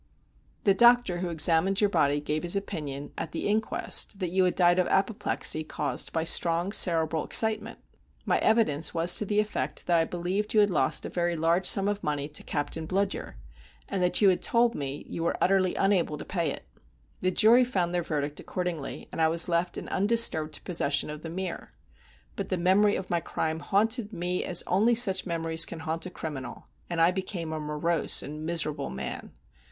"The 0.63 0.73
doctor 0.73 1.19
who 1.19 1.29
examined 1.29 1.79
your 1.79 1.89
body 1.91 2.19
gave 2.19 2.41
his 2.41 2.55
opinion, 2.55 3.11
at 3.19 3.33
the 3.33 3.47
inquest, 3.47 4.17
that 4.17 4.31
you 4.31 4.45
had 4.45 4.55
died 4.55 4.79
of 4.79 4.87
apoplexy, 4.87 5.63
caused 5.63 6.11
by 6.11 6.23
strong 6.23 6.71
cerebral 6.71 7.23
excitement. 7.23 7.77
My 8.25 8.39
evidence 8.39 8.95
was 8.95 9.13
to 9.17 9.25
the 9.25 9.39
effect 9.39 9.85
that 9.85 9.99
I 9.99 10.05
believed 10.05 10.55
you 10.55 10.59
had 10.61 10.71
lost 10.71 11.05
a 11.05 11.09
very 11.09 11.35
large 11.35 11.67
sum 11.67 11.87
of 11.87 12.03
money 12.03 12.27
to 12.29 12.41
Captain 12.41 12.87
Bludyer, 12.87 13.35
and 13.87 14.01
that 14.01 14.21
you 14.23 14.29
had 14.29 14.41
told 14.41 14.73
me 14.73 15.05
you 15.07 15.21
were 15.21 15.37
utterly 15.39 15.75
unable 15.75 16.17
to 16.17 16.25
pay 16.25 16.49
it. 16.49 16.65
The 17.21 17.29
jury 17.29 17.63
found 17.63 17.93
their 17.93 18.01
verdict 18.01 18.39
accordingly, 18.39 19.07
and 19.11 19.21
I 19.21 19.27
was 19.27 19.47
left 19.47 19.77
in 19.77 19.87
undisturbed 19.89 20.63
possession 20.63 21.11
of 21.11 21.21
The 21.21 21.29
Mere. 21.29 21.69
But 22.35 22.49
the 22.49 22.57
memory 22.57 22.95
of 22.95 23.11
my 23.11 23.19
crime 23.19 23.59
haunted 23.59 24.13
me 24.13 24.43
as 24.45 24.63
only 24.65 24.95
such 24.95 25.27
memories 25.27 25.63
can 25.63 25.81
haunt 25.81 26.07
a 26.07 26.09
criminal, 26.09 26.65
and 26.89 26.99
I 26.99 27.11
became 27.11 27.53
a 27.53 27.59
morose 27.59 28.23
and 28.23 28.43
miserable 28.43 28.89
man. 28.89 29.33